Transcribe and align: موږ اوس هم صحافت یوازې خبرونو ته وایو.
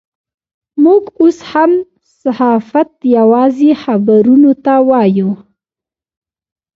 موږ 0.83 1.03
اوس 1.21 1.37
هم 1.49 1.71
صحافت 2.21 2.89
یوازې 3.17 3.71
خبرونو 3.83 4.51
ته 4.65 4.73
وایو. 4.89 5.31